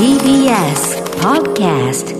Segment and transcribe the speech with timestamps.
[0.00, 2.19] TBS Podcast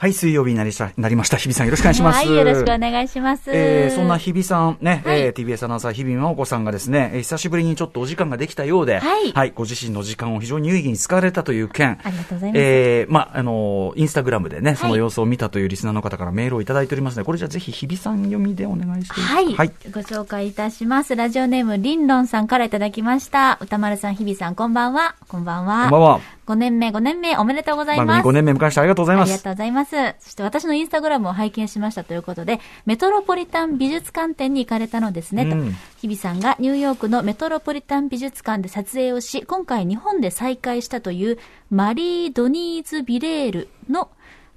[0.00, 1.36] はい、水曜日になりしたなりました。
[1.36, 2.16] 日比さんよろしくお願いします。
[2.16, 3.50] はい、よろしくお願いします。
[3.52, 19.72] えー、そんな日比さんね、はいえー、TBS アナウンサー日比真央子さんがですね、えー久しぶりにちょっとお時間ができたようで、はいご自身の時間を非常に有意義に使われたという件、ありがとうございますえー、まあ、あのーインスタグラムでね、そのはい様子を見たというリスナーの方からメールをいただいておりますので、これじゃあぜひ日比さん読みでお願いしていいはい、はい。
[19.92, 21.14] ご紹介いたします。
[21.14, 23.58] ラジオネーム、リンロンさんからいただきました。
[23.60, 25.14] 歌丸さん、日比さん、こんばんは。
[25.28, 25.82] こんばんは。
[25.82, 26.39] こんばんは。
[26.50, 28.28] 5年目、5年目、おめでとうござい番組ます。
[28.28, 29.28] 5年目迎えましてありがとうございます。
[29.28, 29.96] ありがとうございます。
[30.18, 35.76] そして私のインスタグラムを拝見しましたということで、メトロポリタン美術館展に行かれたのですね、とうん。
[36.00, 41.38] 日比さんがニューヨークのメトロポリタン美術館で撮影をし、今回日本で再会したという
[41.70, 44.08] マリー・ドニーズ・ビレールの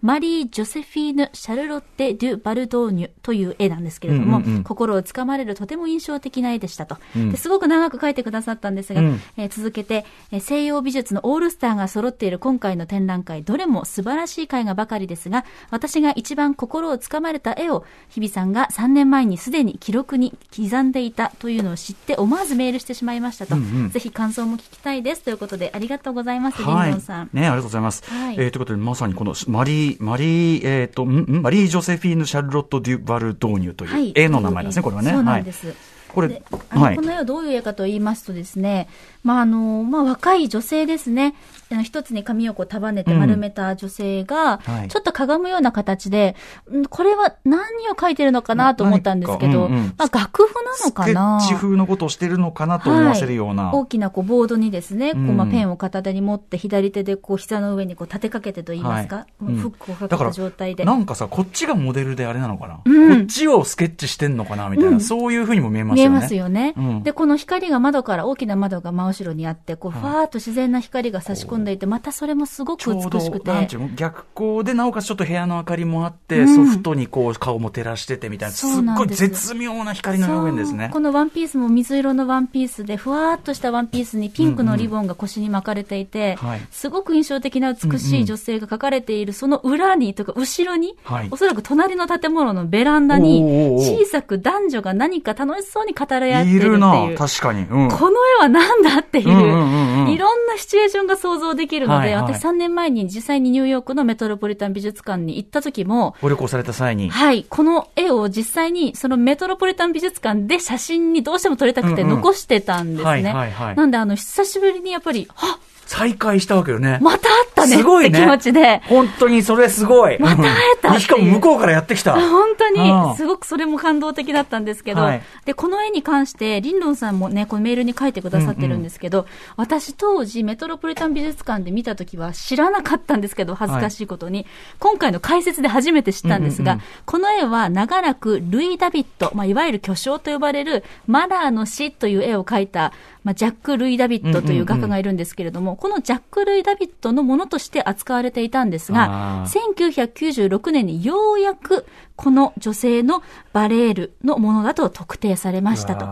[0.04, 6.98] マリー・ジョセフィーヌ・シャルロッテ・デュ・バルドーニュという絵なんですけれども、うんうんうん心をつかまれるとても印象的な絵でしたと。
[7.16, 23.56] うんですごく長く描いてくださったんですが、うんえー続けて、えー西洋美術のオールスターが揃っている今回の展覧会、どれも素晴らしい絵画ばかりですが、私が一番心をつかまれた絵を、日比さんが3年前にすでに記録に刻んでいたというのを知って、思わずメールしてしまいましたと。
[23.56, 26.92] うんうんぜひ感想も聞きたいですということで、ありがとうございます、リンはい。
[26.92, 27.30] ドンさん。
[27.34, 28.04] ね、ありがとうございます。
[28.10, 31.42] はいえーということで、まさにこのマリー、マリー、えっ、と、んん？
[31.42, 35.12] マリー・ジョセフィーヌ・シャルロット・デュ・バルドーニュという絵の名前ですね、これはね。
[35.12, 35.68] そうなんです。
[35.68, 35.76] はい。
[36.14, 37.02] これはいこ。
[37.02, 38.88] の絵はどういう絵かと言いますとですね、
[39.24, 41.34] まああのまあ、若い女性ですね、
[41.82, 44.88] 一つに髪をこう束ねて丸めた女性が、はい。
[44.90, 46.36] ちょっとかがむような形で、
[46.72, 49.94] んこれは何を描いてるのかなと思ったんですけど、うんうん。
[49.98, 51.40] まあ、楽譜なのかな。
[51.42, 53.74] スケッチ風のことをしてるのかなと思わせるような。
[53.74, 59.54] 大きなこうボードにですね、こうまあうんペンを片手に持って、左手でこう膝の上にこう立てかけてと言いますか、はい。
[59.56, 60.86] フックをかけた状態で。
[60.86, 63.18] なんかさ、こっちがモデルであれなのかな、うん。
[63.18, 65.02] こっちをスケッチしてんのかなみたいな、うん。
[65.02, 66.10] そういうふうにも見えますよね。
[66.10, 67.04] 見えますよね、うん。
[67.04, 70.02] で、この光が窓から、大きな窓が真後ろにあって、こう、はい。
[70.02, 73.52] ふわーっと自然な光が差し込んでいて、またそれもすごく美しく、て。
[73.96, 80.90] 逆光で、なおかつちょっと部屋の明かりもあって、うんソフトにこう顔も照らしててみたいな、すっごい絶妙な光の表現ですね。
[80.92, 93.42] このワンピースも水色のワンピースで、ふわーっとしたワンピースにピンクのリボンが腰に巻かれていて、はいすごく印象的な美しい女性が描かれている、その裏に、とか後ろに、はいおそらく隣の建物のベランダおに、
[93.80, 96.72] 小さく男女が何か楽しそうに語り合っているっていう。
[96.72, 97.62] いるな、確かに。
[97.62, 97.90] うん。
[97.90, 107.10] この絵は何だっていう、うんうんうんうんいろんなシチュエーションが想像できるので、はいはい私3年前に実際にニューヨークのメトロポリタン美術館に行った時も、ご旅行された際に。
[107.10, 113.34] はい、この絵を実際にそのメトロポリタン美術館で写真にどうしても撮りたくて残してたんですね。
[113.76, 117.00] なんであの、久しぶりにやっぱり、あ再会したわけよね。
[117.02, 118.20] また会ったねすごいね。
[118.20, 120.18] 気持ちで、本当にそれすごい。
[120.20, 122.14] また会えたしかも向こうからやってきた。
[122.14, 123.10] 本当うん。
[123.12, 125.22] に、すごくそれも感動的だったんですけど、はい。
[125.46, 129.26] で、この絵に関して、リンロンさんもね、このメールに書いてくださってるんですけど、
[129.58, 134.46] 私当時、メトロポリタン美術館で見たときは知らなかったんですけど、恥ずかしいことに、
[134.80, 142.92] 今回の解説で初めて知ったんですが、うんうんこの絵は長らくルイ・ダビット、まあ、いわゆる巨匠と呼ばれるマラーの死という絵を描いた、
[143.24, 151.86] まあ、ジャック・ルイ・ダビットという画家がいるんですけれども、このジャック・ルイ・ダビットのものとして扱われていたんですがあー、1996年にようやく
[152.16, 156.08] この女性のバレールのものだと特定されましたと。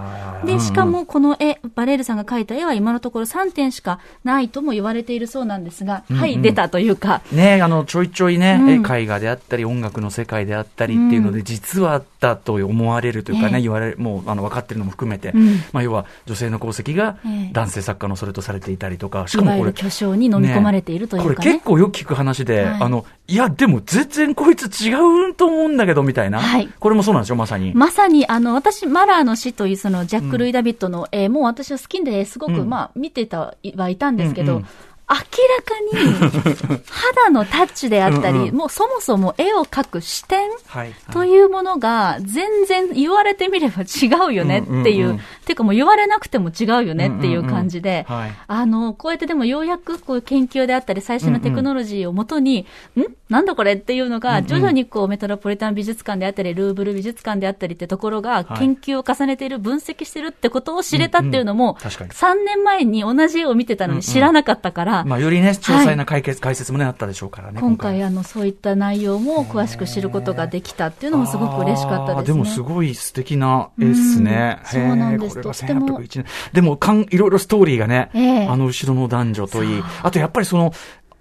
[0.46, 6.22] で、しかもこの絵、バレールさんが描いた絵は今のところ3点しかないとも言われているそうなんですが、うんうん。
[6.22, 8.86] はい、出たというか、ねあの、ちょいちょいね、うん。
[8.86, 11.46] え絵画であったり、音楽の世界であったりっていうので、うん。
[11.46, 13.62] 実はあったと思われるというかね、ええ。
[13.62, 15.58] 言われる、もう、あの、分かってるのも含めて、うん。
[15.74, 17.54] まあ、要は、女性の功績がええ。
[17.54, 21.36] 男性作家のそれとされていたりとか、しいかもこれ、巨匠に飲み込まれているというかね。
[21.36, 22.82] これ結構よく聞く話で、はい。
[22.82, 24.94] あの、いや、でも全然こいつ違
[25.30, 26.42] うと思うんだけど、みたいな。
[26.42, 27.74] はいこれもそうなんでしょ、まさに。
[27.74, 34.66] まさに、あの、私、マラーの死という、その、ジャック・ルイ・ダビットの絵も私は好きで、すごく、うんまあ、見てた、はいたんですけど、うんうん
[35.12, 40.94] 明らかに、肌のタッチであったり、うんうんもうそもそも絵を描く視点はい。
[41.12, 45.20] というものが、全然言われてみれば違うよねっていう、うんうんうん。
[45.46, 45.56] ていう。
[45.56, 48.36] かもう言われなくても違うよねっていう感じで、うんうんうんはい。
[48.48, 52.66] あの、こうやってでもようやくこういう研究であったり、最新のテクノロジーをもとに、
[52.96, 54.48] んなんだこれっていうのが、うんうん。
[54.48, 58.60] 徐々にこうメトロポリタン美術館であったり、ルーブル美術館であったりってところが、はい。
[58.60, 61.76] 研究を重ねている、分析してるってことを知れたっていうのも、うんうん。
[61.76, 62.12] 確かに。
[62.12, 67.60] 3年前に同じ絵を見てたのに知らなかったから、まあ、よりね、詳細な解決、解説もね、あったでしょうからね。
[67.60, 72.24] 今回あの、そういった内容も詳しく知ることができたっていうのもすごく嬉しかったですね。
[72.28, 74.60] でもすごい素敵な絵ですね。
[74.62, 76.26] うんそうなんですとっても1801年。
[76.54, 80.74] でもかん、いろいろストーリーがね、ええあの後ろの男女といいあとやっぱりその、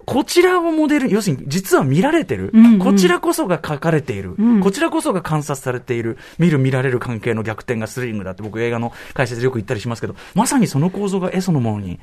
[0.05, 2.79] こちらをモデル、要するに実は見られてる、うんうん。
[2.79, 4.59] こちらこそが書かれている、うん。
[4.61, 8.31] こちらこそが観察されている、見る見られる関係の逆転がスリリングだ。
[8.31, 11.99] って僕映画の解説でよく言ったりしますけど、まさにその構造が絵そのものに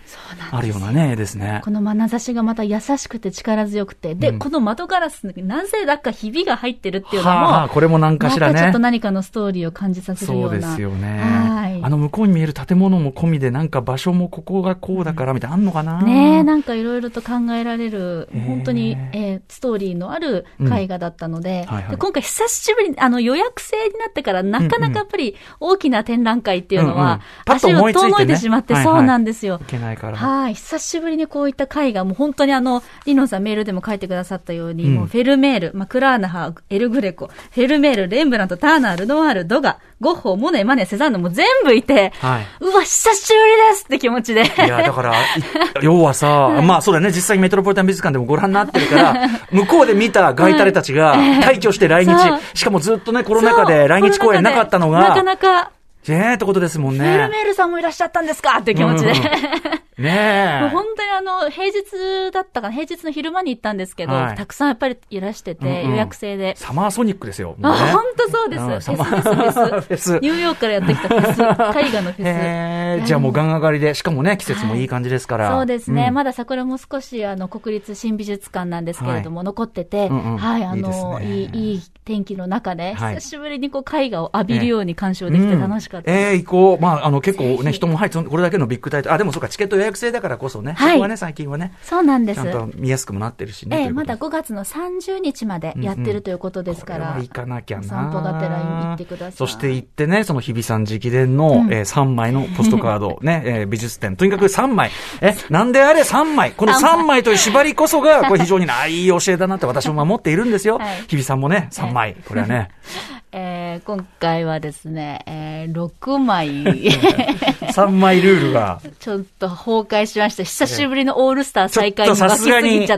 [0.50, 1.61] あるようなね、絵ですね。
[1.65, 4.39] この眼差しがまた優しくて力強くて、で、うん。
[4.39, 8.53] この窓ガラスになぜだかひびが入ってるっていうのも、はあはあこれも何かしらね。
[8.55, 10.69] またちょっと何かのストーリーを感じさせるよそううな。
[10.69, 11.21] ですよね。
[11.21, 11.81] はい。
[11.83, 16.03] あの向こうに見える建物も込みで、なんか場所もここがこうだからみたいなのあんのかな？
[16.03, 21.90] ねえ、なんかいろいろと考えられるへえ、本当に、えーストーリーのある絵画だったので、はいはい。
[21.90, 27.20] で今回久しぶりにあの予約制になってからなかなかやっぱり大きな展覧会っていうのうんうん。
[27.46, 28.94] 足を遠のいてしまって、はいはい。
[28.96, 29.61] そうなんですよ。
[29.62, 29.64] い。
[29.64, 30.17] けないから。
[30.17, 30.55] はい。
[30.55, 34.94] 久しぶりにこういった絵画、もう本当にあの、リノンさんメールでも書いてくださったように、うん。
[34.94, 42.47] もうフェルメール、まあ、クラーナハ、エルグレコ、フェルメール、レンブラント、ターナー、ルノワール、ドガ、ゴッホ、モネ、マネ、セザンヌも全部いて、はい。
[42.61, 44.43] うわ、久しぶりですって気持ちで。
[44.43, 45.17] いや、だから、い
[45.83, 49.15] 要はさ、まあそうだね、実際にメトロポリタン美術館でもご覧になってるから、
[49.50, 55.71] 向こうで見たガイタレたちが 退去して来日そう、しかもずっとね、コロナ禍で来日公演なかったのなかが、なか、
[56.09, 57.29] ええってことですもんフェルね。
[57.29, 59.11] メールさんもいらっしゃったんですかって気持ちで。
[59.11, 60.69] うんうんねえ。
[60.73, 60.85] 本
[61.19, 66.55] あの、平日だったかな、平日の昼間に行ったんですけど、はいたくさんやっぱりいらしてて、うんうん予約制で。
[66.56, 67.56] サマーソニックですよ。
[67.59, 68.62] もうあ、ね本当そうです。
[68.62, 71.41] うんフェスフェスニューヨークからやってきたフェス。
[71.43, 73.06] 絵画のフェス。
[73.06, 75.50] じゃあもうガン上がりで、しかもね、季節もいい感じですから。
[75.50, 76.11] そうですね。
[76.11, 86.21] んまだ桜も少し、あの、国立新美術館なんですけれども、残ってて、うんうんはい、あの、いいねいい、いい天気の中で、はい久しぶりにこう、絵画を浴びるように鑑賞できて楽しかったです。
[86.21, 86.82] うんええ行こう。
[86.82, 89.14] まあ、あの、結構ね、人も入って、これだけのビッグタイトル。
[89.14, 90.73] あ、でもそうか、チケット予約制だからこそね。
[90.73, 92.53] はいね、最近はね、そうなんですちゃん。
[92.53, 93.85] と見やすくもなってるしね。
[93.85, 97.07] えまだ5月の30日までやってるということですから。
[97.07, 97.83] これは行かなきゃな。
[97.85, 104.17] お散歩がてら行ってくださいそして行ってね、その日比さん直伝の、うんえー3枚のポストカード、ね、 えー美術展。
[104.17, 104.91] とにかく3枚。
[105.21, 106.53] え、なんであれ3枚。
[106.53, 110.79] この3枚という縛りこそが、これ非常にないい教えだなって私も守っているんですよ。
[110.79, 112.17] はい日比さんもね、3枚。
[112.27, 112.69] これはね。
[113.33, 116.49] えー今回はですね、えー6枚、
[117.75, 118.81] 3枚ルールが。
[118.99, 120.43] ちょっと崩壊しました。
[120.43, 122.88] 久しぶりのオールスター再開にとさすがに。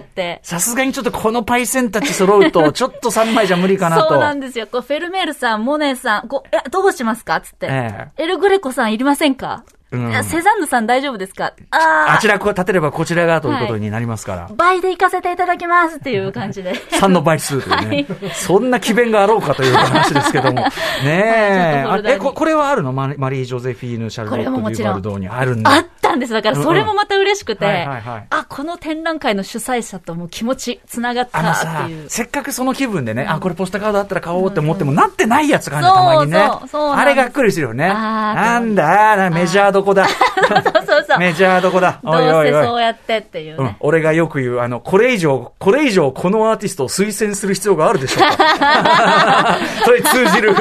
[0.43, 4.09] さすがにちょっとこのパイセンたち揃うと、 ちょっと3枚じゃ無理かなと。
[4.11, 4.67] そうなんですよ。
[4.67, 7.41] こうフェルメールさん、モネさん、こう、いや、どうしますか？
[7.41, 7.67] つって。
[7.71, 11.53] えエルグレコさんいりませんか、うんセザンヌさん大丈夫ですか？
[11.71, 14.45] ああちら立てればこちらがということになりますから。
[14.45, 16.75] あ、倍で行かせていただきますっていう感じで。
[17.01, 20.61] 3の倍数というね、そんな奇弁があろうかという話ですけども。
[21.05, 21.85] ねえ。
[21.87, 22.93] はいえこ、これはあるの？
[22.93, 25.73] マリー・ジョゼフィーヌ・シャルロット・デュバルドーにあるんだ。
[25.73, 26.33] あったんです。
[26.33, 32.09] だからそれもまた嬉しくて、はいはいはいあ、この展覧会の主催者とも気持ち繋がったっていう、。
[32.09, 36.39] せっかくその気分でね、あ、これポスターカードあったら買おうって思っても、なってないやつがね、たまにね。
[36.39, 37.89] そうそうそうあれがっくりするよね。
[37.89, 40.07] なんだ、なメジャーどこだ。
[40.49, 41.19] そうそうそう。
[41.19, 42.01] メジャーどこだ？
[42.03, 49.59] どうせそうやってっていううんね。、俺がよく言う、あの、これ以上、これ以上このアーティストを推薦する必要があるでしょうか？
[49.85, 50.55] それに通じる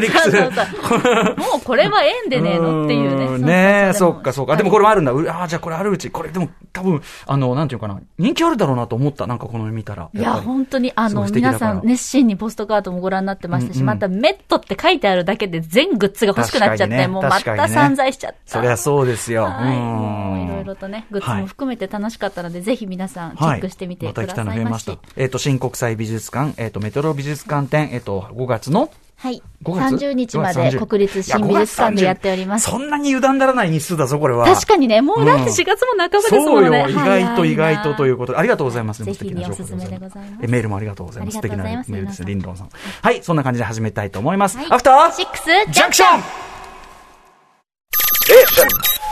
[0.00, 0.38] 理屈で。
[0.42, 3.38] そうそうもうこれは縁でねえのっていうね。
[3.38, 4.56] んねえ、そっかそうか。
[4.56, 5.12] でもこれもあるんだ。
[5.12, 6.10] うああ、じゃあこれあるうち。
[6.10, 7.98] これでも多分、あの、なんていうかな。
[8.18, 9.26] 人気あるだろうなと思った。
[9.26, 10.08] なんかこの見たら。
[10.12, 18.36] いや、本当に、あの、皆さん熱心にポストカードもご覧になってましたし、うんうんまたメットって書いてあるだけで全グッズが欲しくなっちゃって、ねもうまた散財しちゃった。
[18.46, 19.44] そりゃそうですよ。
[19.44, 20.44] はい。
[20.44, 24.84] いろいろとね、グッズはいも含めて楽しかったので、ぜひ皆さんチェックしてみてくださいまた来たの増えまし。
[24.84, 24.96] た。
[25.16, 28.90] えっ、と、新国際美術館、えっ、と、メトロ美術館展、えっ、と、5月の？
[29.16, 29.40] はい。
[29.62, 32.68] 5月？30日ま5で月30国立新美術館でやっております。
[32.68, 34.46] そんなに油断ならない日数だぞ、これは。
[34.46, 36.80] 確かにね、もうだって4月も半ばですもそうんね。
[36.80, 38.18] よ、意外と意外とというう。
[38.18, 39.04] ことで、ありがとうございます。
[39.04, 41.36] ぜひ素敵な情報おすすめでございますえメールもありがとうございます。
[41.36, 42.68] 素敵なメールですね、リンロンさん。
[43.00, 44.58] はい、そんな感じで始めたいと思います。
[44.58, 46.22] はいアフターシックスジャンクション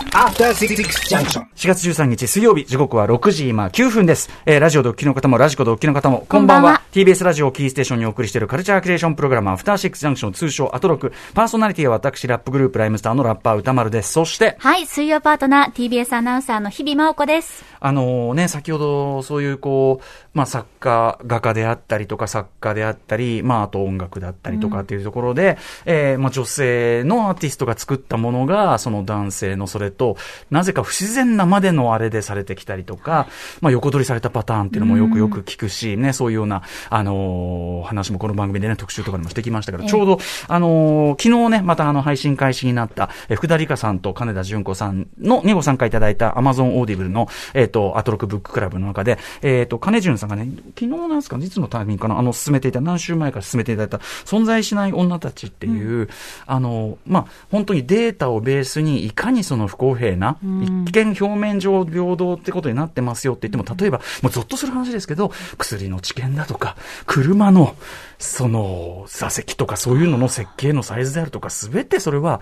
[0.01, 0.77] After Six
[1.09, 1.45] Junction.
[1.55, 4.31] 4月13日水曜日、時刻は6時今9分です。
[4.47, 6.63] えーラジオでお聞きの方も、ラジコでお聞きの方も、こんばんは。
[6.63, 11.13] こんばんは TBS ラジオをキーステーションにお送りしているカルチャークリエーションプログラム、アフターシックスジャンクション、通称アトロク。
[11.35, 14.13] パーソナリティは私、ラップグループ、ライムスターのラッパー歌丸です。
[14.13, 17.63] そして、はい、水曜パートナー、TBS アナウンサーの日々真央子です。
[17.81, 30.17] あのね、先ほど、そういうこう、まあ作家、画家であったりとか作家であったり、まああと音楽だったりとかっていうところで、えーまあ女性のアーティストが作ったものが、その男性のそれと、
[30.51, 33.27] なぜか不自然なまでのあれでされてきたりとか、
[33.61, 40.19] まあ横取りされたパターンっていうのもよくよく聞くし、ね、そういうような、あのー話もこの番組でね、特集とかでもしてきましたけど、ちょうど、
[40.49, 56.09] あのー昨日ね、またあの配信開始になった、えー福田理香さんと金田純子さんのにご参加いただいた Amazon Audible の、えっ、と、アトロクブッククラブの中で、えっ、と、金潤さんがね、昨日なんですか、いつのタイミングかな、あの、進めていた、何週前から進めていただいた、存在しない女たちっていう、
[56.47, 67.75] あの、まあ、本当にデータをベースに、いかにその不公平な、一見表面上平等ってことになってますよって言っても、例えば、もうゾッとする話ですけど、薬の治験だとか、車の、
[68.19, 72.41] その、座席とかそういうのの設計のサイズであるとか、すべてそれは、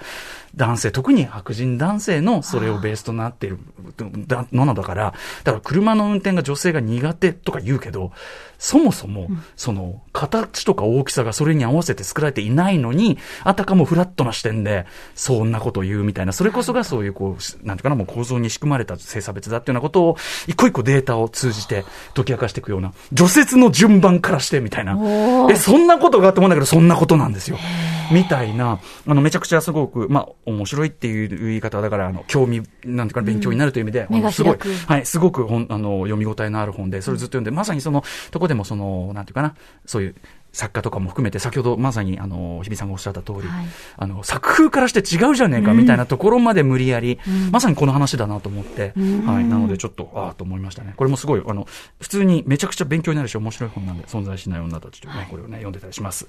[0.56, 3.58] 男性、特に白人男性のそれをベースとなっている
[4.26, 5.14] だものだから、
[5.44, 8.12] だから車の運転が女性が苦手とか言うけど、
[8.58, 20.16] そもそも、その、形とか大きさがそれに合わせて作られていないのに、あたかもフラットな視点で、そんなことを言うみたいな、それこそがそういう、こう、なんていうかな、もう構造に仕組まれた性差別だっていうようなことを、
[20.48, 24.98] 一個一個データを通じて解き明かしていくような、除雪の順番からしてみたいな。
[25.50, 27.58] え、そんなことがあって思うんだけど、そんなことなんですよ。
[28.10, 39.54] みたいな、あの、めちゃくちゃすごく、まあ、面白いっていう言い方は、だから、あの、興味、なんていうかな、勉強になるという意味で、目があのすごいはい、すごくほん、あの、読み応えのある本で、それずっと読んで、まさにその、とこでもその、なんていうかな、
[39.86, 40.14] そういう、
[40.52, 43.66] 作家とかも含めて、先ほどまさに、あの、日比さんがおっしゃった通り、はい。
[43.96, 47.18] あの、作風からして違うじゃねえか、みたいなところまで無理やり、
[47.50, 48.92] まさにこの話だなと思って、
[49.26, 50.94] はい、なのでちょっと、ああ、と思いましたね。
[50.96, 51.66] これもすごい、あの、
[52.00, 56.26] 普通にめちゃくちゃ勉強になるし、面白い本なんで、存在しない女たちというね、これをね、読んでたりします。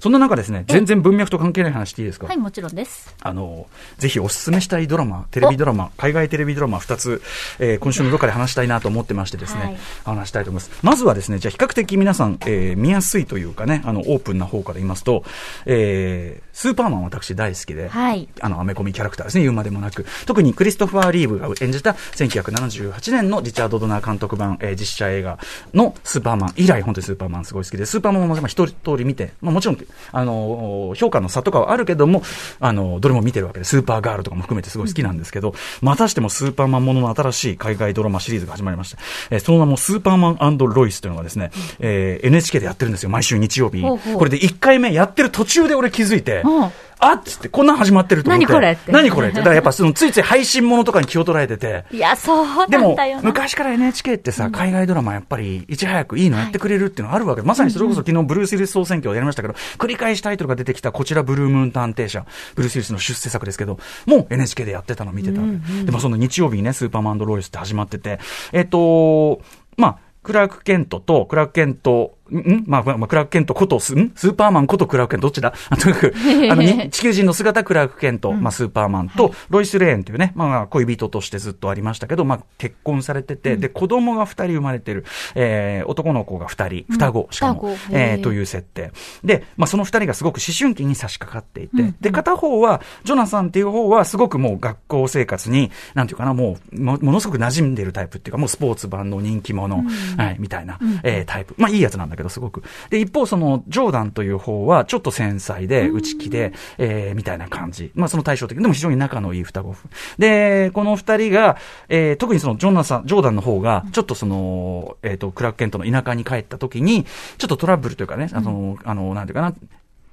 [0.00, 2.26] そんな中ですね、全然文脈と関係ない話していいですか？
[2.26, 3.14] はい、もちろんです。
[3.20, 3.66] あの、
[3.98, 7.22] ぜひおすすめしたいドラマ、テレビドラマ、海外テレビドラマ2つ、
[7.58, 9.76] えー今週のどっかで話したいなと思ってましてですね、はい。
[10.04, 10.70] 話したいと思います。
[10.82, 15.24] まずはですね、じゃあ比較的皆さん、えー見やすいというかね、あの、オープンな方から言いますと、
[15.66, 20.04] えースーパーマン私大好きで、はいあの、アメコミキャラクターですね、言うまでもなく。
[20.26, 25.38] 特にクリストファー・リーブが演じた1978年のリチャード・ドナー監督版、えー実写映画
[25.74, 29.78] のスーパーマン以来、本当にスーパーマンすごい好きで、スーパーマンもまあ一通り見て、まあもちろん、
[30.12, 32.22] あの、評価の差とかはあるけども、
[32.60, 38.98] あの、どれも見てるわけで、スーパーガールとかも含めてすごい好きなんですけど、またしてもスーパーマンものの新しい海外ドラマシリーズが始まりました。
[39.30, 41.50] えーその名もスーパーマンロイスというのがですね、
[41.80, 43.82] えー NHK でやってるんですよ、毎週日曜日。
[43.82, 46.70] ほうほうこれで1回目やってる途中で俺気づいて、うん
[47.04, 48.46] あっつって、こんなん始まってると思って。
[48.46, 49.38] 何これって何これって。
[49.38, 51.84] だからやっぱ そのついつい配信ものとかに気を取られてて。
[51.90, 53.22] いや、そうでもなんだよ、な。
[53.24, 65.84] 昔から NHK ってさ、海外ドラマやっぱり、いち早くいいのやってくれるっていうのがあるわけで、まさにそれこそ昨日ブルース・ウィリス総選挙をやりましたけど、繰り返しタイトルが出てきたこちらブルームーン探偵社、ブルース・ウィリスの出世作ですけど、もう NHK でやってたの見てたわけ。
[65.84, 68.20] でもその日曜日にね、スーパーマンロイスって始まってて、
[68.52, 69.40] えっと、
[69.76, 72.64] まあ、クラーク・ケントと、クラーク・ケント、んん？
[72.66, 74.12] まあ、まあ、クラーク・ケントことス、ん？
[74.14, 75.52] スーパーマンことクラーク・ケント、どっちだ？
[75.70, 76.14] あ とにかく、
[76.50, 88.92] あの、に地球人の姿クラーク・ケント、まあ、スーパーマンと、ロイス・レーンというね、まあ、恋人としてずっとありましたけど、まあ、結婚されてて、で、子供が二人生まれてる、えー、男の子が二人、双子、しかも双子、えー、という設定。
[89.24, 99.84] で、まあ、その二人がすごく思春期に差し掛かっていて、で、片方は、ジョナサンっていう方は、すごくもう学校生活に、なんていうかな、もう、もものすごく馴染んでるタイプっていうか、もうスポーツ版の人気者、
[100.16, 101.54] はい、みたいな、えータイプ。
[101.56, 102.62] まあ、いいやつなんだけど、すごく。
[102.90, 107.92] で、一方、その、ジョーダンという方は、ちょっと繊細で、内気で、えーみたいな感じ。
[107.94, 108.58] まあ、その対照的。
[108.58, 109.74] でも非常に仲のいい双子。
[110.18, 111.56] で、この二人が、
[111.88, 117.04] えー特にその、ジョナサン、ジョーダンの方が、ちょっとその、えっ、と、クラークケントの田舎に帰った時に、
[117.38, 119.54] ちょっとトラブルというかね、あの、あの、なんていうかな、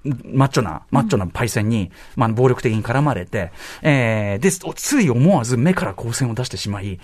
[0.04, 3.52] マッチョな、マッチョなパイセンに、まあ、暴力的に絡まれて、
[3.82, 7.00] えー、で、つい思わず目から光線を出してしまい、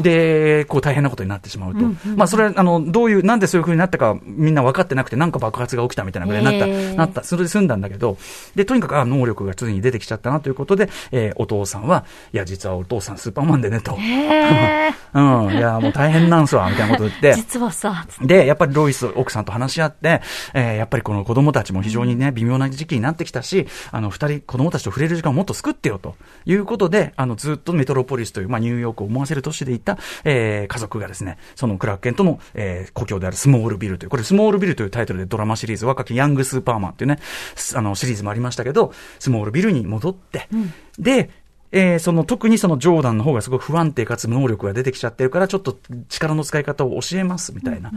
[0.00, 1.80] で、こう大変なことになってしまうと。
[2.16, 6.94] まあ、それは、あの、どういう、なんでそういう風になったか、みんな分かってなくて、なんか爆発が起きたみたいなぐらいになった、へー。
[6.94, 8.16] なった、それで済んだんだけど、
[8.54, 13.94] で、とにかく、あ、能力がついに出てきちゃったなということで、えーお父さんは、いや、実はお父さんスーパーマンでね、と。
[13.96, 17.32] へ うん、いや、もう大変なんすわ、みたいなこと言って。
[17.32, 17.34] ー。
[17.36, 20.22] 実はさ、つで、やっぱりロイス奥さんと話し合って、
[20.54, 26.14] えーやっぱりこの子供たちも非常にね、微妙な時期になってきたし、あの、二人、子供たちと触れる時間をもっと作ってよ、と
[26.44, 37.18] いうことで、あの、ずっとメトロポリスという、まあ、ニューヨークを思わせる都市でいた、えー家族がですね、そのクラークケントの、えー故郷であるスモールビルという、これスモールビルというタイトルでドラマシリーズ、若きヤングスーパーマンっていうね、
[37.54, 40.48] すあの、シリーズもありましたけど、スモールビルに戻って、
[40.98, 41.30] で、
[41.72, 45.76] えーその特にそのジョーダンの方がすごく不安定かつ能力が出てきちゃってるから、ちょっと
[46.08, 47.92] 力の使い方を教えますみたいな、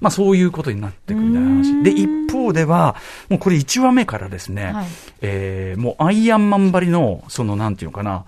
[0.00, 1.26] まあそういうことになってくる。
[1.26, 1.82] みたいな話。
[1.82, 2.96] で、一方では、
[3.28, 4.86] もうこれ1話目からですね、はい。
[5.22, 8.24] えーもうアイアンマンばりの、そのなんていうのかな、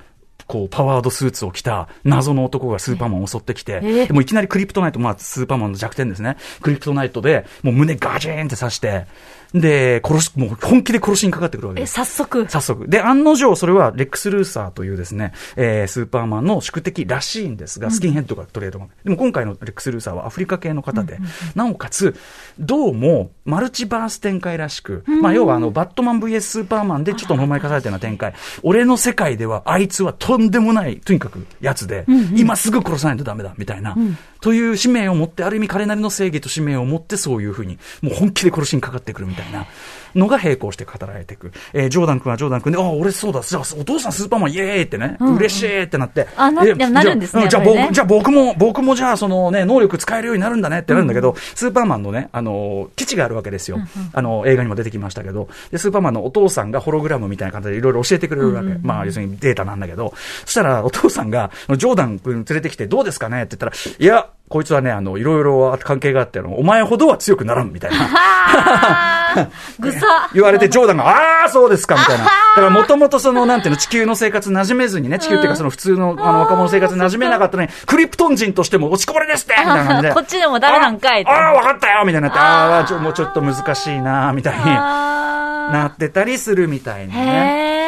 [0.46, 4.06] こう、パワードスーツを着た謎の男がスーパーマンを襲ってきて、えー。
[4.06, 6.36] でもいきなりクリプトナイト、まあスーパーマンの弱点ですね。
[6.60, 9.06] クリプトナイトで、もう胸ガチーンって刺して、
[9.60, 11.94] で、殺し、もう本気で殺しにかかってくるわけえ、です。
[11.94, 12.46] 早速。
[12.48, 12.88] 早速。
[12.88, 18.88] で、案の定、それはレックス・ルーサーというですね、えースーパーマンの宿敵らしいんですが、スキンヘッドがトレードマン。
[19.04, 21.18] でも今回のレックス・ルーサーはアフリカ系の方で、
[21.54, 22.14] なおかつ、
[22.58, 28.34] どうも、マルチバース展開らしく、まあ、要はあの、バットマン VS スーパーマンでちょっとほんまに化されたような展開。
[28.62, 33.96] 俺の世界では、あいつはとんでもない、とにかく、やつで、今すぐ殺さないとダメだ、みたいな、
[34.40, 39.45] という使命を持って、ある意味彼なりの正義と使命を持って、そういうふうに、もう本気で殺しにかかってくるみたいな。
[40.14, 41.52] のが並行して語られていく。
[41.72, 46.26] えージョーダン君はジョーダン君で、ああ、俺そうだ、じゃあお父さんスーパーマンイエーイってね、嬉しいってなって。
[46.36, 53.78] あなるんですねじゃあ僕、じゃあ僕も、僕もじゃあそのね、能力使えるようになるんだねってなるんだけど、スーパーマンのね、あの、基地があるわけですよ。
[54.12, 58.68] あの、映画にも出てきましたけど、で、スーパーマンのお父さんがホログラムみたいな感じでいろいろ教えてくれるわけ。
[58.82, 69.48] まあ、要するにデータなんだけど、そしたらお父さんが、ジョーダン君連れてきてどうですかねって言ったら、いや、こいつはね、あの、いろいろ関係があって、あのお前ほどは強くならんみたいな。
[69.80, 70.30] ぐさ。
[70.34, 71.08] 言われて、ジョーダンが、
[71.42, 72.24] ああ、そうですか、みたいな。
[72.24, 80.14] だから、もともとその、なんていうの、地球の生活馴染めずにね、地球っていうか、その普通の、あの、若者生活馴染めなかったのに、クリプトン人としても落ちこぼれですってみたいな感じで。
[80.14, 87.85] こっちでもダメなんかいああー、わかったよみたいになって、ああもうちょっと難しいなみたいになあってたりするみたいなーね。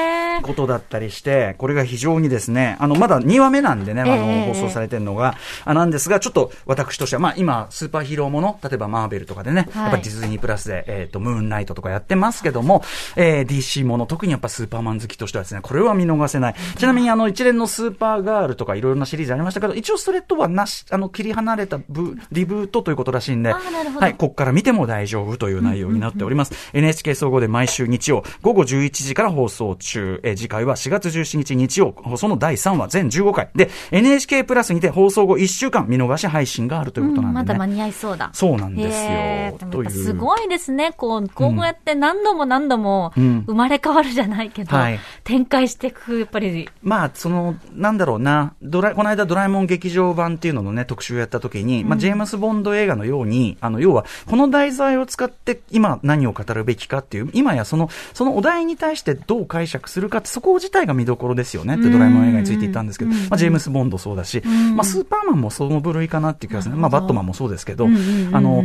[0.49, 12.83] ことだったりして、これが非常にですね、あの、まだ2話目なんでね、あの、ええ放送されてるのが、あなんですが、ちょっと私としては、まあ今、スーパーヒーローもの、例えばマーベルとかでね、はいやっぱディズニープラスで、えっ、と、ムーンライトとかやってますけども、
[13.17, 16.55] えー DC もの、特にやっぱスーパーマン好きとしてはですね、これは見逃せない。
[16.76, 26.52] ちなみにあの、一連のスーパーガールとかいろいろなシリーズありましたけど、一応それとはなし、あの、切り離れたブリブートということらしいんで、はい、ここから見ても大丈夫という内容になっております。
[26.73, 30.21] NHK 総合で毎週日曜午後11時から放送中。
[30.23, 33.50] えー次回は4月17日日曜、放送の第3話全15回。
[33.54, 37.45] で、NHK プラスにて放送後1週間見逃し配信があるということなんでね。
[37.47, 38.30] まだ間に合いそうだ。
[38.33, 40.92] そうなんですよすごいですね。
[40.97, 46.68] こう、こうやって何度も何度もうん生まれ変わるじゃないけど、はい展開していく、やっぱり。
[46.83, 61.75] まあ、その、なんだろうな、ドラこの間ドラえもん劇場版っていうののね、特集やった時に、まあ、ジェームス・ボンド映画のように、あの、要は、この題材を使って今何を語るべきかっていう、今やその、そのお題に対してどう解釈するかそこ自体が見どころですよね。
[61.75, 64.42] ってドラえもん映画について言ったんですけど、まあ、ジェームス・ボンドそうだし、
[64.75, 66.76] まあ、スーパーマンもその部類かなっていう気がする。
[66.76, 68.64] まあ、バットマンもそうですけど、あの、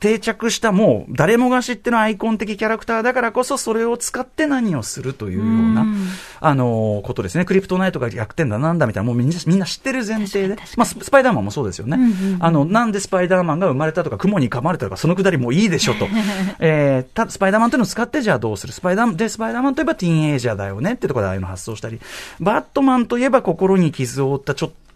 [0.00, 6.08] 定着したもう誰もが知ってるアイコン的キャラクターだからこそそれを使って何をするというような、うん
[6.40, 7.44] あのことですね。
[7.44, 10.56] クリプトナイトが逆転だなんだみたいな、もうみんなみんな知ってる前提で。
[10.76, 11.96] まあス、スパイダーマンもそうですよね。
[11.96, 16.06] うんうんうんあの、なんでスパイダーマンが生まれたとか、雲に噛まれたとか、そのくだりもういいでしょと。
[16.60, 22.00] えー、たスパイダーマンというのを使ってじゃあどうするスパイダーマン、で、スパイダーマンといえばティーンエイジャーだよねってところでああいうの発想したり、
[22.40, 24.87] バットマンといえば心に傷を負ったちょっと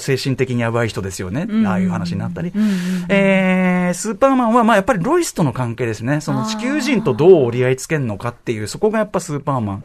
[0.00, 1.46] 精神的にやばい人ですよね。
[1.48, 2.52] うんああいう話になったり。
[2.54, 2.70] うんうん
[3.08, 6.20] えー、スーパーマンは、まあやっぱりロイスとの関係ですね。
[6.20, 9.84] その地球人とどう折り合いつけるのかっていう、そこがやっぱスーパーマン。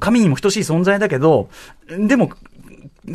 [0.00, 1.50] 神にも等しい存在だけど、
[1.86, 2.30] でも、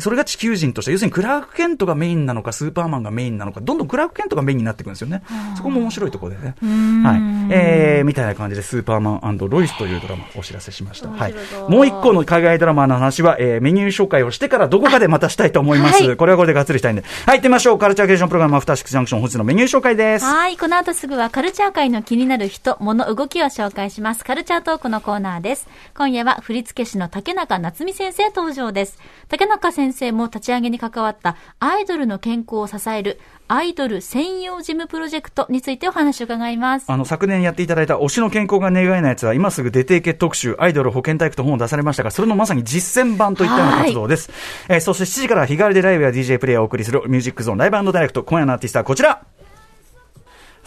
[0.00, 5.22] それが地球人として、要するにクラーク・ケントがメインなのか、スーパーマンがメインなのか、どんどんクラーク・ケントがメインになっていくんですよね。
[5.56, 6.54] そこも面白いところでね。
[6.62, 7.20] んはい。
[7.50, 11.08] えー、みたいな感じで、スーパーマンロイスというドラマをお知らせしました。
[11.08, 11.34] はい。
[11.68, 16.04] もう一個の海外ドラマの話は、えー、メニュー紹介をしてからどこかでまたしたいと思います。
[16.04, 17.02] はいこれはこれでがっつりしたいんで。
[17.26, 17.78] はい、行ってみましょう。
[17.78, 20.24] カルチャーケーションプログラム、アフターシックスジャンクション、本日のメニュー紹介です。
[20.24, 20.56] はい。
[20.56, 24.24] この後すぐはカルチャー界の気になる人、物、動きを紹介します。
[24.24, 25.68] カルチャートークのコーナーです。
[25.96, 28.98] 今夜は振付師の竹中夏美先生登場です。
[29.28, 36.90] 竹中先生も立ち上げに関わったアイドルの健康を支えるアイドル専用ジムプロジェクトについてお話を伺います。
[36.90, 44.30] あの、昨年やっていただいた推しの健康が願えないやつは、今すぐ出ていけ特集、アイドル保健体育と本を出されましたが、それのまさに実践版といったような活動です。
[44.68, 48.24] えーそして7時から日替わりでライブや DJ プレイをお送りするミュージックゾーンライブダイレクト。
[48.24, 49.27] 今夜のアーティストはこちら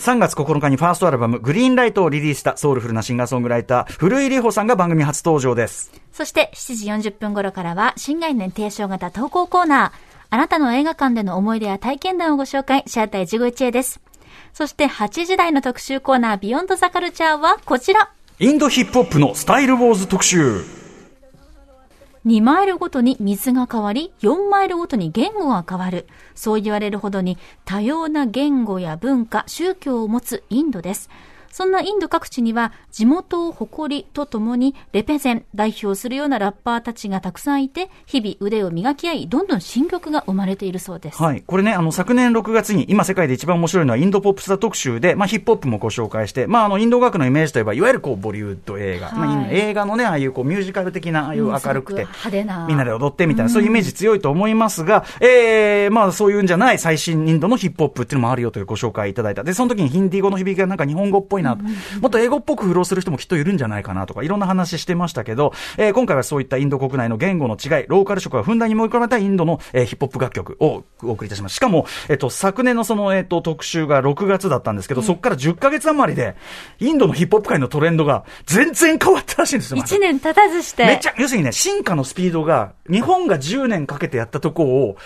[0.02, 5.92] 3月9日にファーストアルバム、グリーンライトをリリースしたソウルフルなシンガーソングライター、古井里穂さんが番組初登場です。
[6.12, 9.92] そして7時40分頃からは新概念提唱型投稿コーナー。
[10.32, 14.02] あなたの映画館での思い出や体験談をご紹介、シャータイジゴイチエです。
[14.54, 18.10] そして8時台の特集コーナー、ビヨンドザカルチャーはこちら。
[18.40, 20.81] インドヒップホップのスタイルウォーズ特集。
[22.24, 26.06] 2マイルごとに水が変わり、4マイルごとに言語が変わる。
[26.36, 31.10] そう言われるほどに多様な言語や文化、宗教を持つインドです。
[31.52, 41.22] そんなインド各地には地元を誇りとともにレペゼン代表するようなラッパーたちがたくさんいて日々腕を磨き合いどんどん新曲が生まれているそうです。
[41.22, 41.42] はい。
[41.42, 49.08] これね、あの、昨年6月に、今世界で一番面白いのはインドポップスター特集で、まあ、ヒップホップもご紹介して、まあ、あの、インド学のイメージといえば、いわゆるこう、ボリウッド映画。
[49.08, 59.44] はいまあ、映画のね、ああいうこう、ミュージカル的な、ああいう明るくて、派手なみんなで踊ってみたいな、そういうイメージ強いと思いますが、えー、まあ、そういうんじゃない最新インドのヒップホップっていうのもあるよというご紹介いただいた。
[59.44, 61.64] で、その時にヒンディー語の響きがなんか日本語っぽいいなと。
[62.00, 71.56] もっと英語っぽくフローする人もきっといるんじゃないかなとか、いろんな話してましたけど、えー今回はそういったインド国内の言語の違い、ローカル色がふんだんに盛り込まれたインドの、えーヒップホップ楽曲をお送りいたします。
[71.56, 76.36] しかも、えっ、と、昨年のその、えっ、と、特集が6月だったんですけど、そこから10ヶ月余りで、
[76.80, 79.78] インドのヒップホップ界のトレンドが全然変わったらしいんですよ。
[79.78, 80.86] また1年経たずして。
[80.86, 84.98] めっちゃ、要するにね、進化のスピードが、日本が10年かけてやったとこを、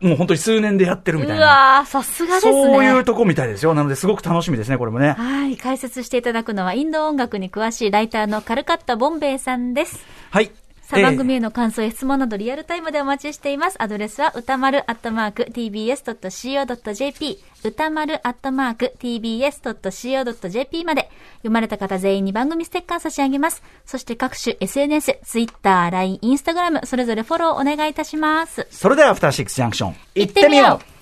[0.00, 1.46] もう本当に数年でやってるみたいうな。
[1.46, 2.52] わー、さすがですね。
[2.52, 3.72] そういうとこみたいですよ。
[3.72, 5.12] なので、すごく楽しみですね、これもね。
[5.12, 5.56] はい。
[5.56, 10.04] 解説していただくのは、インド音楽に詳しいライターのカルカッタ・ボンベイさんです。
[10.30, 10.50] はい。
[10.86, 13.82] さあ、えー番組への感想や質問などリアルタイムでお待ちしています。
[13.82, 23.64] アドレスは歌丸アットマーク tbs.co.jp 歌丸アットマーク tbs.co.jp まで読まれた方全員に番組ステッカー差し上げます。
[23.84, 28.68] そして各種 SNS、Twitter、LINE、Instagram それぞれフォローお願いいたします。
[28.70, 29.96] それでは、アフターシックスジャンクション。
[30.14, 30.96] 行ってみよう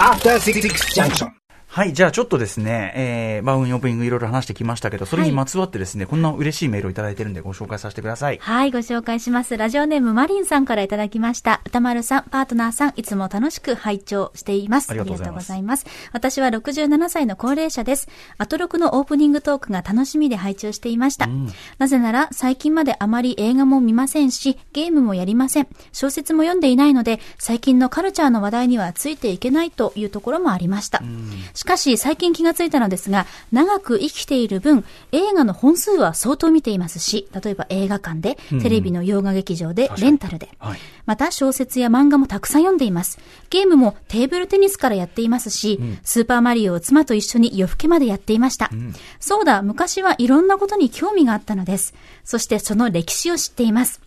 [0.00, 0.60] After Six
[0.94, 1.30] Junction.
[1.78, 8.38] はい、じゃあちょっとですね、えー、まあ、オープニングいろいろ話してきましたけど、それにまつわってですね、こんな嬉しいメールをいただいてるんでご紹介させてください。
[8.42, 9.56] はい、ご紹介します。
[9.56, 11.60] ラジオネームマリンさんからいただきました。
[11.64, 14.90] 歌丸さん、パートナーさん、いつも楽しく拝聴しています。
[14.90, 16.10] ありがとうございますありがとうございます。
[16.12, 18.08] 私は67歳の高齢者です。
[18.38, 21.28] アトロクのオープニングトークが楽しみで拝聴していました。
[21.78, 25.68] なぜなら、最近まであまり映画も見ませんし、ゲームもやりません。
[25.92, 31.04] 小説も読んでいないので、最近のカルチャーの話題にはついていけないというところもありました。
[31.54, 40.48] しかし、最近気がついたのですが、長く生きている分、映画の本数は相当見ていますし、例えば映画館で、テレビの洋画劇場で、レンタルで。
[40.58, 40.78] はい
[41.08, 43.18] また小説や漫画もたくさん読んでいます。
[43.48, 48.70] ゲームもテーブルテニスからやっていますし、スーパーマリオを妻と一緒に夜更けまでやっていました。
[49.18, 51.94] そうだ、昔はいろんなことに興味があったのです。
[52.24, 54.02] そしてその歴史を知っています。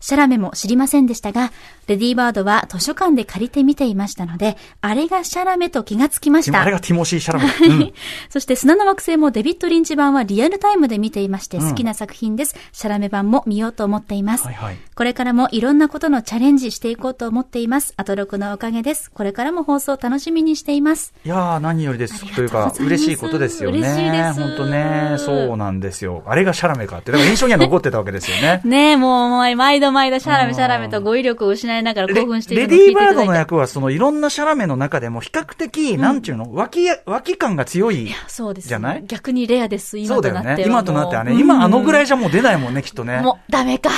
[0.00, 1.52] シャラメも知りませんでしたが、
[1.90, 6.70] レディーバードは図書館で借りて見ていましたので、あれがシャラメと気がつきましたあれ。
[6.70, 7.50] がティモシー・シャラメ。
[7.66, 7.92] うん
[8.28, 12.54] そして砂の惑星もデビッド・リンチ版はリアルタイムで見ていまして好きな作品です。
[12.70, 14.44] シャラメ版も見ようと思っています。
[14.44, 17.94] はいはいこれからもいろんなことのチャレンジしていこうと思っています。
[17.96, 19.10] アトロクのおかげです。
[19.10, 21.14] これからも放送楽しみにしています。
[21.24, 22.34] いやー、何よりです。
[22.34, 23.78] というか嬉しいことですよね。
[23.78, 25.14] 嬉しいです本当ね。
[25.16, 26.22] そうなんですよ。
[26.26, 27.12] あれがシャラメかって。
[27.12, 28.60] だから印象には残ってたわけですよね。
[28.68, 33.24] ねえ、もう、毎度毎度シャラメうんシャラメと語彙力を失いながらレ興奮していレるのを聞いていディーバード。
[33.26, 38.10] の役は、そのいろんなシャラメの中でも比較的、なんていうの、脇、脇感が強い。
[38.28, 38.68] そうです、ね。
[38.68, 39.04] じゃない？
[39.06, 40.40] 逆にレアです、今そうだよね。
[40.42, 40.68] となっては。
[40.68, 43.20] 今となってはね、今あのぐらいじじゃもう出ないもんね、きっとね。
[43.20, 43.90] もう、ダメか。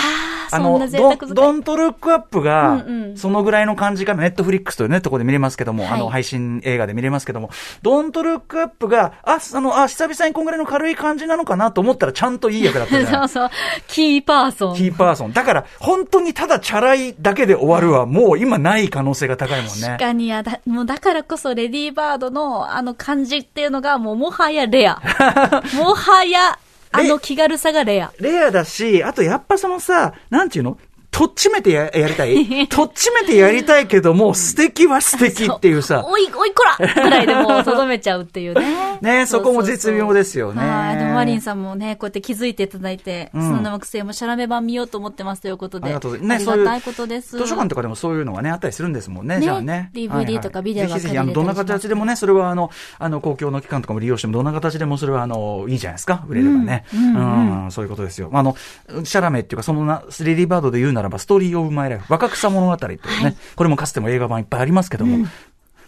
[0.53, 2.85] あの、ドドントルックアップが
[3.17, 7.51] そのぐらいの感じかな、ネットフリックスというね、ところで見れますけども、はいあの、配信映画で見れますけども、
[7.83, 13.29] ドントルックアップが、あ、あの、あ、久々にこんぐらいの軽い感じなのかなと思ったら、ちゃんといい役だったじゃない？
[13.31, 13.51] そうそう。
[13.89, 14.77] キーパーソン。
[14.77, 15.33] キーパーソン。
[15.33, 19.99] だから、本当にただチャラいだけで終わるは、もう今ない可能性が高いもんね確。
[19.99, 25.01] かにやだ、もうだからこそレディーバードのあの感じっていうのがもうもはやレア。
[25.77, 26.59] もはや、
[26.93, 28.13] あの気軽さがレア。
[28.21, 30.79] レアだし、あとやっぱそのさ、なんていうの？
[31.23, 32.67] とっちめてややりたい？
[32.67, 36.05] とっちめてやりたいけども、素敵は素敵っていうさ。
[36.05, 38.99] おい、おいこらぐらいでもうとどめちゃうっていうね。
[39.01, 40.97] ねそこも絶妙ですよねはい。
[40.97, 45.87] でもマリンさんもね、こうやって気づいていただいて、うん砂の惑星もシャラメ版見ようと思ってますということで。
[45.87, 46.47] ありがとうございます。
[46.47, 46.53] ね。
[46.53, 47.37] ありがたいことです。
[47.37, 49.91] 図書館とかでもそういうのがね、あったりするんですもんね、ねじゃあね。
[49.95, 56.85] DVD とかビデオがぜひぜひ、あの、どんな形でもね、それはあの、あの、公共の機関とかも利用しても、どんな形でもそれはあの、いいじゃないですか、売れればね。
[56.93, 58.31] うんうんうんそういうことですよ。
[58.33, 58.57] あの、
[59.05, 65.27] シャラメっていうか、そのな、レディーバードで言うならば、ストーリーオブマイライフ、若草物語というね、これもかつても映画版いっぱいありますけども、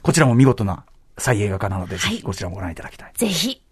[0.02, 0.84] こちらも見事な
[1.18, 3.12] 再映画化なので、ぜはいひこちらもご覧いただきたい。
[3.14, 3.63] ぜひ。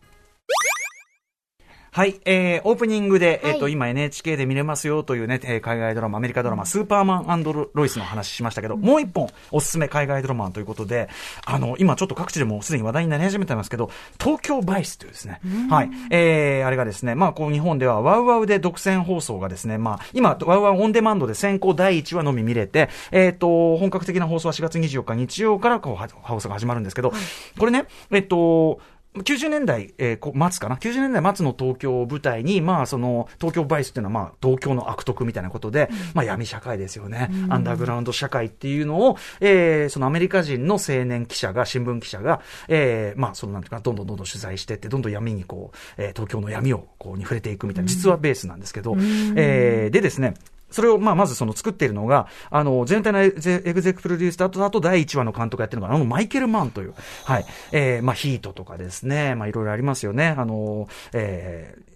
[1.95, 3.53] はい、えー、オープニングで、はい。
[3.53, 11.11] えっ、と、今 NHK で見れますよというね、えー海外ドラマ、アメリカドラマ、スーパーマンロロイスの話しましたけど、もう一本おすすめ海外ドラマということで、
[11.45, 27.13] あの、今ちょっと各地でもすでに話題になり始めてますけど、東京バイスというですね、はい、えー、あれがですね、まあ、こう日本ではワウワウで独占放送がですね、まあ、今、ワウワウオンデマンドで先行第1話のみ見れて、えっ、と、本格的な放送は4月24日日曜からこうは放送が始まるんですけど、
[27.59, 28.81] これね、えっ、と、
[29.15, 37.31] 90年代、えーこ末かな ?90 年代末の東京を舞台に、まあ、その、東京バイスっていうのは、まあ、東京の悪徳みたいなことで、まあ、闇社会ですよね。
[37.51, 48.97] アンダーグラウンド社会っていうのを、えーそのアメリカ人の青年記者が、新聞記者が、えーまあ、その、なんていうか、どんどんどんどん取材してって、どんどん闇にこう、えー東京の闇を、こう、に触れていくみたいな、実はベースなんですけど、
[49.37, 50.35] えーでですね、
[50.73, 60.35] それを、まあ、まずその作っているのが、あの、全体のエグゼクプロデュースだ、と、あと第1話の監督やってるのが、あの、マイケル・マンという、はい、えー、まあ、ヒートとかですね、まあ、いろいろありますよね。
[60.37, 61.92] あの、えー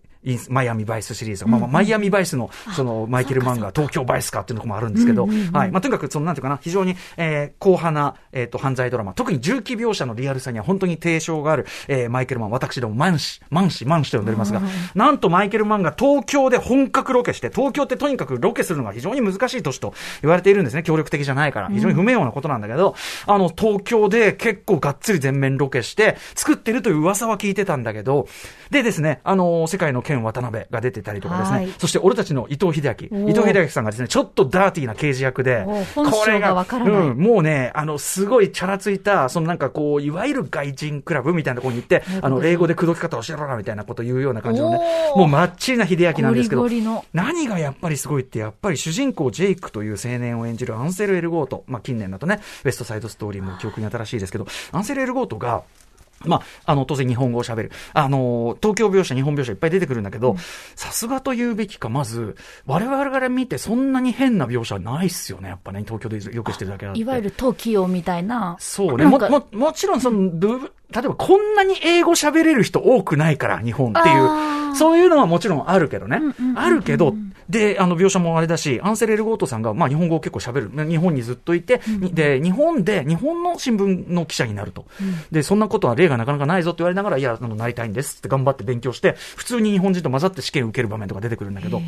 [0.49, 5.71] マイアミバイスシリーズ、まあまあ、マイアミバイスの、その、マイケル漫画、東京バイスかっていうのもあるんですけど、はい。
[5.71, 14.61] まあ、とにかく、その、なんていうかな、非常に、えー、硬派な、えっ、と、犯罪ドラマ、特に重機描写のリアルさには本当に定評がある、えー、マイケルマン、私ども、マンシ、マンシ、マンシと呼んでおりますが、
[14.95, 20.83] なんとマイケルマンが東京で本格ロケして、東京ってとにかくロケするのが非常に難しい都市と言われているんですね。
[20.83, 21.69] 協力的じゃないから。
[21.69, 22.95] 非常に不明瞭なことなんだけど、
[23.27, 28.27] あの、東京で結構がっつり全面ロケして、作ってるという噂は聞いてたんだけど、
[28.71, 44.81] でですね、あの、世界の剣渡辺が出てたりとかですね、そして俺たちの伊藤秀明、伊藤秀明さんがですね、ちょっとダーティーな刑事役で、これが、うん、もうね、あの、すごいチャラついた、そのなんかこう、いわゆる外人クラブみたいなところに行って、あの、英語で口説き方をしろらみたいなことを言うような感じのね、
[45.15, 46.67] もうまっちりな秀明なんですけど、
[47.13, 55.63] 何がやっぱりすごいって、やっぱり主人公ジェイクという青年を演じるアンセル・エル・ゴート、まあ近年だとね、ウエストサイドストーリーも記憶に新しいですけど、アンセル・エル・ゴートが、
[56.25, 57.73] まあ、あの、当然日本語を喋る。
[57.93, 60.37] あの、東京描写、日本描写いっぱい出てくるんだけど、
[60.75, 68.57] さすがと言うべきか、まず、我々から見てそんなに変な描写ないっすよね、やっぱね、東京でロケしてるだけだいわゆる東京みたいな。
[68.59, 69.05] そうね。
[69.05, 74.77] も、も、もちろんその、例えばこんなに英語喋れる人多くないから、日本っていう。
[74.77, 76.21] そういうのはもちろんあるけどね。
[76.55, 77.15] あるけど、
[77.49, 80.89] で、あの、描写もあれだし、アンセレル・ゴートさんが、まあ、日本語を結構喋る。
[80.89, 81.81] 日本にずっといて、
[82.13, 84.87] で、日本で、日本の新聞の記者になると。
[85.31, 91.81] で、そんなことは例がなかなかないぞって言われながら、いや、あの、なりたいんですって頑張って勉強して、普通に日本人と混ざって試験を受ける場面とか出てくるんだけど、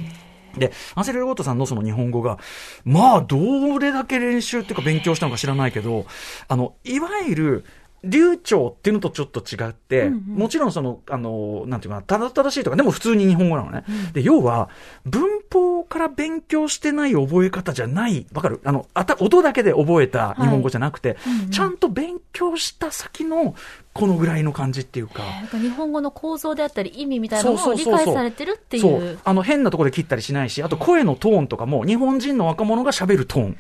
[0.57, 2.39] で、アンセレル・ゴートさんのその日本語が、
[2.85, 6.07] まあ、どれだけ練習っていうか勉強したのか知らないけど、
[6.49, 7.65] あの、いわゆる、
[8.05, 13.83] 流暢っていうのとちょっと違って、うんうん、もちろんその、あの、なんていうかな、ただ正しいとか、でも普通に日本語なのね。
[13.89, 14.69] うん、で、要は、
[15.05, 18.61] 文法から勉強してない覚え方じゃない、わかる？
[18.63, 21.35] あの、あた、音だけで覚えた日本語じゃなくて、はい。
[21.35, 23.57] うんうん、ちゃんと勉強した先の、
[23.99, 25.23] このぐらいの感じっていうか。
[25.53, 28.83] 日本語の構造であったり意味みたいなのを理解されてるっていう。
[28.83, 33.59] そうあの、変なところで切ったりしないし、あと声のトーンとかも、日本人の若者が喋るトーン。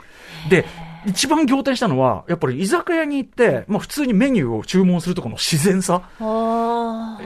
[0.48, 0.64] で、
[1.06, 6.02] 一番仰天したのは、やっぱり居酒屋に行って、まあ普通にメニューを注文するとこの自然さ。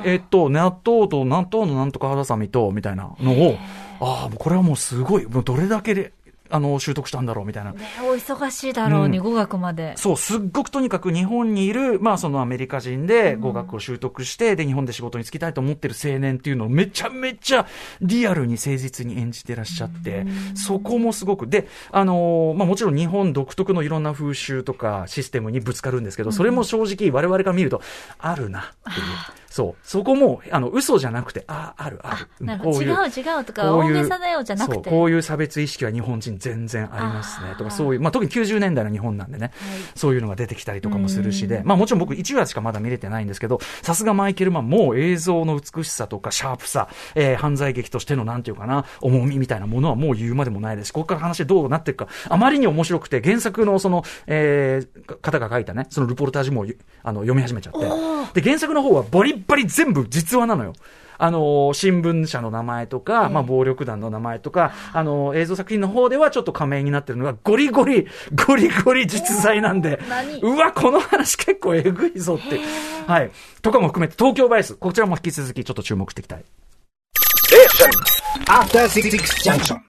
[0.04, 3.56] えっと、納豆と納豆のなんとか肌さみと、みたいなのを、
[4.00, 6.12] ああ、これはもうすごい、もうどれだけで、
[6.52, 7.72] あの、習得したんだろうみたいな。
[7.72, 9.94] ね、お忙しいだろうに、うん、語学まで。
[9.96, 17.66] そう、すっごくとにかく日本にいる、まあそのアメリカ人で語学を習得して、うん、で、日本で仕事に就きたいと思ってる青年っていうのをめちゃめちゃ
[18.02, 21.46] リアルに誠実に演じてらっしゃって、うん、そこもすごく。
[21.46, 27.80] で、あのー、まあもちろん日本独特のいろんな風習とかシステムにぶつかるんですけど、それも正直我々から見ると、
[28.18, 29.41] あるなっていう。
[29.52, 29.86] そう。
[29.86, 32.26] そこも、あの、嘘じゃなくて、あ、ある、ある。
[32.40, 32.82] なるほど。
[32.82, 34.88] 違う、違うとか、大げさだよじゃなくて。
[34.88, 37.54] こういう差別意識は日本人全然ありますね。
[37.58, 39.52] とか、そういう、まあ、特に90年代の日本なんでね、はい、
[39.94, 56.64] そういうのが出てきたりとかもするしで、まあ、もちろん僕1話しかまだ見れてないんですけど、さすがマイケルマンも映像の美しさとか、シャープさ、えー、犯罪劇としての、なんていうかな、重みみたいなものはもう言うまでもないですし、ここから話どうなっていくか、あまりに面白くて、原作のその、えー、方が書いたね、そのルポルタージュも、
[57.02, 60.72] あの、読み始めちゃって、で、原作の方はバリバリ全部実話なのよ。
[61.18, 68.08] あの、新聞社の名前とか、まあ、暴力団の名前とか、あの、映像作品の方ではちょっと仮名になってるのが、ゴリゴリ、
[68.46, 70.00] ゴリゴリ実在なんで、
[70.42, 72.58] うわ、この話結構えぐいぞって。
[73.06, 73.30] はい。
[73.62, 76.44] とかも含めて、東京バイス、こちらも引き続きちょっと注目していきたい。
[77.52, 77.66] え
[78.46, 79.80] After 66 junction.